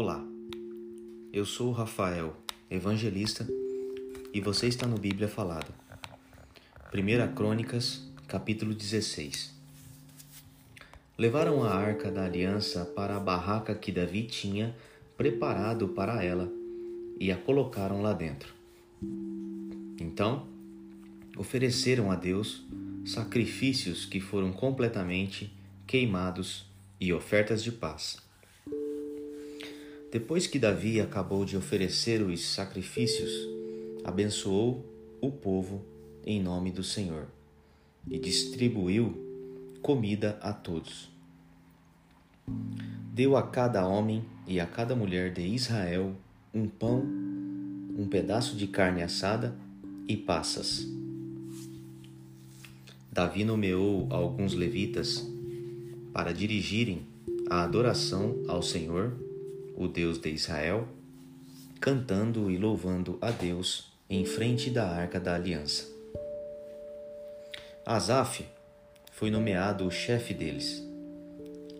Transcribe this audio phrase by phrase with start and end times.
[0.00, 0.24] Olá,
[1.32, 2.36] eu sou Rafael,
[2.70, 3.44] evangelista,
[4.32, 5.66] e você está no Bíblia Falada.
[6.94, 9.52] 1 Crônicas, capítulo 16.
[11.18, 14.72] Levaram a arca da aliança para a barraca que Davi tinha
[15.16, 16.48] preparado para ela
[17.18, 18.54] e a colocaram lá dentro.
[20.00, 20.46] Então,
[21.36, 22.64] ofereceram a Deus
[23.04, 25.52] sacrifícios que foram completamente
[25.88, 26.66] queimados
[27.00, 28.27] e ofertas de paz.
[30.10, 33.30] Depois que Davi acabou de oferecer os sacrifícios,
[34.02, 34.82] abençoou
[35.20, 35.84] o povo
[36.24, 37.26] em nome do Senhor
[38.10, 39.14] e distribuiu
[39.82, 41.10] comida a todos.
[43.12, 46.14] Deu a cada homem e a cada mulher de Israel
[46.54, 47.02] um pão,
[47.96, 49.54] um pedaço de carne assada
[50.08, 50.86] e passas.
[53.12, 55.28] Davi nomeou alguns levitas
[56.14, 57.02] para dirigirem
[57.50, 59.27] a adoração ao Senhor
[59.78, 60.88] o Deus de Israel,
[61.80, 65.86] cantando e louvando a Deus em frente da arca da aliança.
[67.86, 68.44] Asaf
[69.12, 70.84] foi nomeado o chefe deles,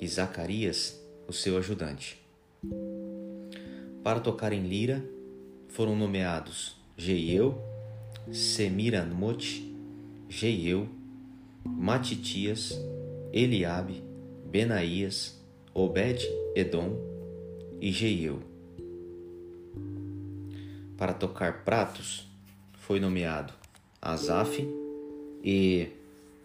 [0.00, 2.20] e Zacarias o seu ajudante.
[4.02, 5.02] Para tocar em lira
[5.68, 7.62] foram nomeados Jeiel,
[8.32, 9.72] Semiramot,
[10.28, 10.88] Jeiel,
[11.64, 12.76] Matitias,
[13.32, 14.02] Eliabe,
[14.50, 15.40] Benaías,
[15.72, 17.13] Obed-Edom,
[17.84, 18.40] e Jeiel.
[20.96, 22.26] Para tocar pratos
[22.78, 23.52] foi nomeado
[24.00, 24.66] Asaf
[25.44, 25.88] e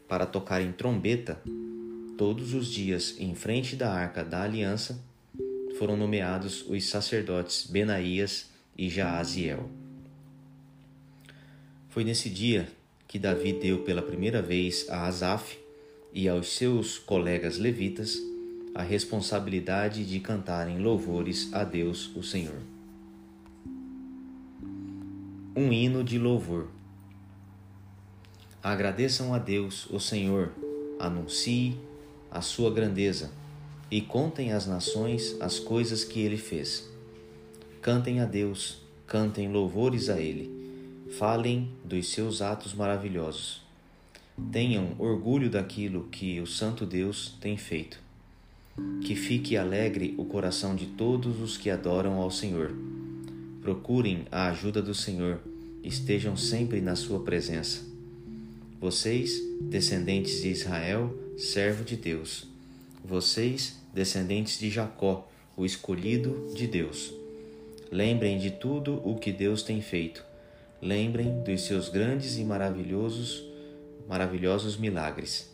[0.06, 1.42] para tocar em trombeta
[2.18, 5.02] todos os dias em frente da arca da aliança
[5.78, 9.70] foram nomeados os sacerdotes Benaías e Jaaziel.
[11.88, 12.68] Foi nesse dia
[13.08, 15.58] que Davi deu pela primeira vez a Asaf
[16.12, 18.20] e aos seus colegas levitas
[18.74, 22.62] a responsabilidade de cantarem louvores a Deus, o Senhor.
[25.56, 26.68] Um hino de louvor.
[28.62, 30.52] Agradeçam a Deus, o Senhor,
[31.00, 31.78] anuncie
[32.30, 33.32] a sua grandeza
[33.90, 36.88] e contem às nações as coisas que ele fez.
[37.82, 43.62] Cantem a Deus, cantem louvores a ele, falem dos seus atos maravilhosos.
[44.52, 48.09] Tenham orgulho daquilo que o Santo Deus tem feito
[49.02, 52.72] que fique alegre o coração de todos os que adoram ao Senhor.
[53.62, 55.40] Procurem a ajuda do Senhor,
[55.84, 57.82] estejam sempre na sua presença.
[58.80, 62.48] Vocês, descendentes de Israel, servo de Deus.
[63.04, 67.14] Vocês, descendentes de Jacó, o escolhido de Deus.
[67.92, 70.24] Lembrem de tudo o que Deus tem feito.
[70.82, 73.44] Lembrem dos seus grandes e maravilhosos,
[74.08, 75.49] maravilhosos milagres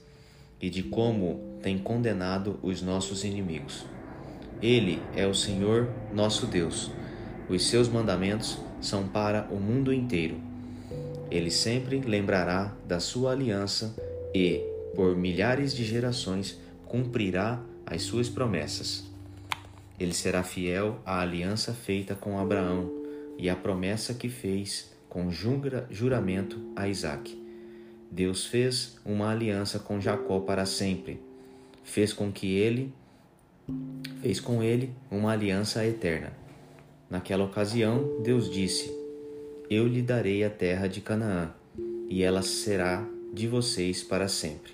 [0.61, 3.85] e de como tem condenado os nossos inimigos.
[4.61, 6.91] Ele é o Senhor nosso Deus.
[7.49, 10.37] Os seus mandamentos são para o mundo inteiro.
[11.29, 13.95] Ele sempre lembrará da sua aliança
[14.33, 14.61] e,
[14.95, 19.03] por milhares de gerações, cumprirá as suas promessas.
[19.99, 22.91] Ele será fiel à aliança feita com Abraão
[23.37, 27.44] e à promessa que fez com juramento a Isaque
[28.11, 31.19] Deus fez uma aliança com Jacó para sempre.
[31.83, 32.93] Fez com que ele
[34.21, 36.31] fez com ele uma aliança eterna.
[37.09, 38.91] Naquela ocasião, Deus disse:
[39.69, 41.51] Eu lhe darei a terra de Canaã,
[42.09, 44.73] e ela será de vocês para sempre.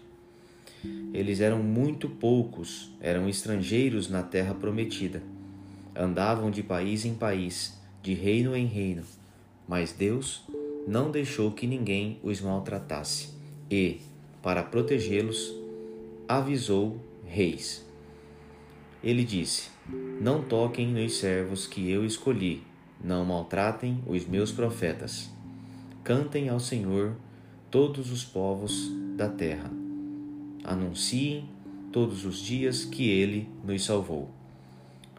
[1.14, 5.22] Eles eram muito poucos, eram estrangeiros na terra prometida.
[5.96, 9.03] Andavam de país em país, de reino em reino,
[9.68, 10.44] mas Deus
[10.88, 13.30] não deixou que ninguém os maltratasse
[13.69, 14.00] e,
[14.42, 15.53] para protegê-los,
[16.28, 17.86] avisou reis.
[19.03, 19.70] Ele disse:
[20.20, 22.64] Não toquem nos servos que eu escolhi,
[23.03, 25.30] não maltratem os meus profetas.
[26.03, 27.16] Cantem ao Senhor
[27.70, 29.72] todos os povos da terra.
[30.64, 31.47] Anunciem
[31.91, 34.29] todos os dias que ele nos salvou.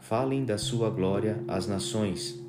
[0.00, 2.41] Falem da sua glória às nações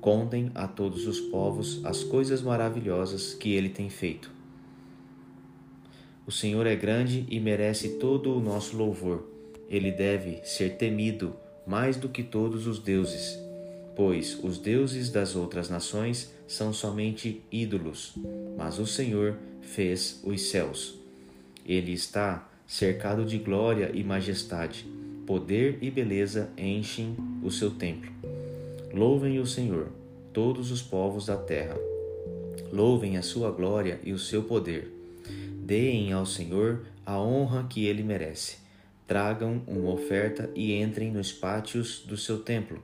[0.00, 4.30] Contem a todos os povos as coisas maravilhosas que ele tem feito.
[6.26, 9.26] O Senhor é grande e merece todo o nosso louvor.
[9.68, 11.34] Ele deve ser temido
[11.66, 13.38] mais do que todos os deuses,
[13.96, 18.14] pois os deuses das outras nações são somente ídolos,
[18.56, 20.98] mas o Senhor fez os céus.
[21.66, 24.86] Ele está cercado de glória e majestade,
[25.26, 28.37] poder e beleza enchem o seu templo.
[28.98, 29.92] Louvem o Senhor,
[30.32, 31.76] todos os povos da terra.
[32.72, 34.92] Louvem a sua glória e o seu poder.
[35.62, 38.56] Deem ao Senhor a honra que ele merece.
[39.06, 42.82] Tragam uma oferta e entrem nos pátios do seu templo.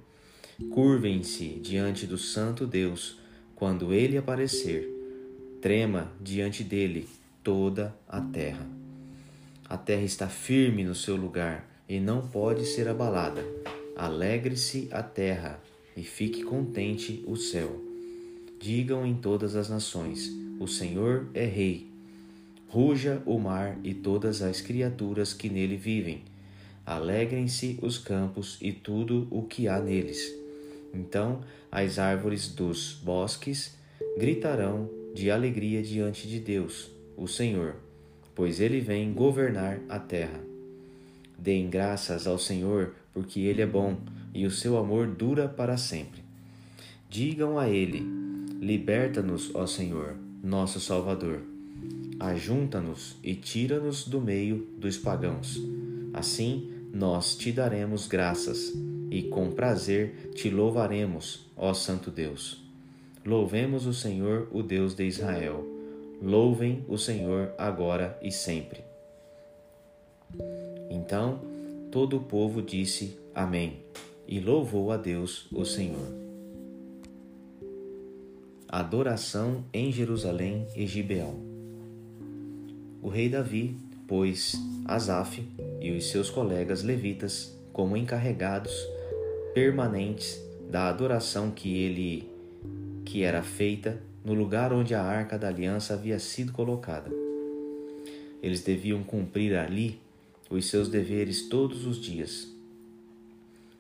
[0.71, 3.19] Curvem-se diante do Santo Deus
[3.57, 4.89] quando ele aparecer.
[5.61, 7.09] Trema diante dele
[7.43, 8.69] toda a terra.
[9.69, 13.45] A terra está firme no seu lugar e não pode ser abalada.
[13.97, 15.61] Alegre-se a terra
[15.97, 17.81] e fique contente o céu.
[18.61, 21.87] Digam em todas as nações: O Senhor é Rei.
[22.69, 26.23] Ruja o mar e todas as criaturas que nele vivem.
[26.85, 30.35] Alegrem-se os campos e tudo o que há neles.
[30.93, 33.77] Então as árvores dos bosques
[34.17, 37.77] gritarão de alegria diante de Deus, o Senhor,
[38.35, 40.41] pois ele vem governar a terra.
[41.39, 43.97] Deem graças ao Senhor, porque ele é bom
[44.35, 46.23] e o seu amor dura para sempre.
[47.09, 48.05] Digam a ele:
[48.61, 51.41] Liberta-nos, ó Senhor, nosso Salvador.
[52.19, 55.61] Ajunta-nos e tira-nos do meio dos pagãos.
[56.13, 58.73] Assim nós te daremos graças
[59.11, 62.63] e com prazer te louvaremos, ó Santo Deus.
[63.25, 65.65] Louvemos o Senhor, o Deus de Israel.
[66.23, 68.83] Louvem o Senhor agora e sempre.
[70.91, 71.41] Então
[71.91, 73.85] todo o povo disse Amém
[74.35, 76.13] e louvou a Deus, o Senhor.
[78.69, 81.37] Adoração em Jerusalém e Gibeão.
[83.01, 83.77] O rei Davi
[84.09, 85.41] pôs Asaf
[85.81, 88.73] e os seus colegas levitas como encarregados
[89.55, 92.29] permanentes da adoração que ele
[93.05, 97.09] que era feita no lugar onde a arca da aliança havia sido colocada.
[98.43, 100.01] Eles deviam cumprir ali
[100.51, 102.53] os seus deveres todos os dias,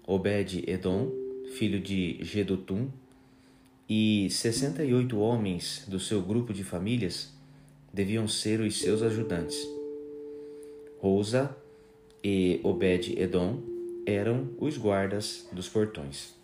[0.06, 1.10] Obed-Edom,
[1.56, 2.88] filho de Gedutum,
[3.88, 7.32] e sessenta e oito homens do seu grupo de famílias
[7.92, 9.56] deviam ser os seus ajudantes.
[10.98, 11.56] Rosa
[12.22, 13.62] e Obed-Edom
[14.06, 16.34] eram os guardas dos portões.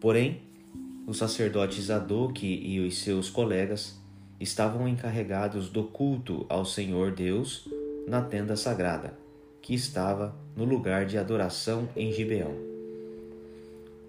[0.00, 0.40] Porém,
[1.06, 3.98] o sacerdote Zadok e os seus colegas
[4.38, 7.68] estavam encarregados do culto ao Senhor Deus
[8.06, 9.18] na tenda sagrada
[9.60, 12.54] que estava no lugar de adoração em Gibeão.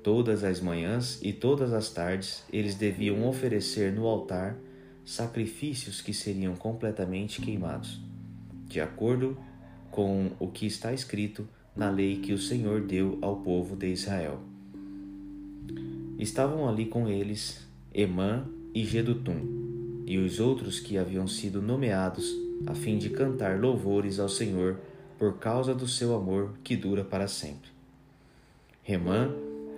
[0.04, 4.58] Todas as manhãs e todas as tardes eles deviam oferecer no altar
[5.06, 8.00] sacrifícios que seriam completamente queimados,
[8.68, 9.38] de acordo
[9.92, 14.40] com o que está escrito na lei que o Senhor deu ao povo de Israel.
[16.18, 22.36] Estavam ali com eles Emã e Gedutum, e os outros que haviam sido nomeados
[22.66, 24.80] a fim de cantar louvores ao Senhor
[25.22, 27.70] por causa do seu amor que dura para sempre.
[28.82, 29.30] Remã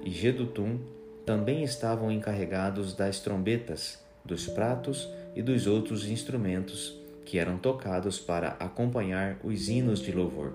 [0.02, 0.80] e Gedutum
[1.26, 8.56] também estavam encarregados das trombetas, dos pratos e dos outros instrumentos que eram tocados para
[8.58, 10.54] acompanhar os hinos de louvor.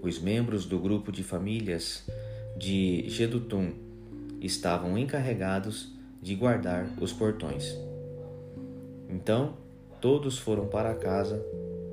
[0.00, 2.08] Os membros do grupo de famílias
[2.56, 3.72] de Gedutum
[4.40, 7.76] estavam encarregados de guardar os portões.
[9.10, 9.54] Então
[10.00, 11.44] todos foram para casa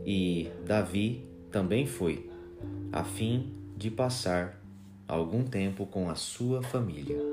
[0.06, 2.30] e Davi também foi,
[2.92, 4.62] a fim de passar
[5.08, 7.33] algum tempo com a sua família.